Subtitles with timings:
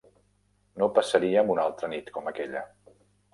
[0.83, 2.65] No passaríem una altra nit com aquella.